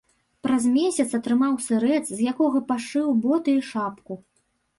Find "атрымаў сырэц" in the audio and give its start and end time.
1.17-2.01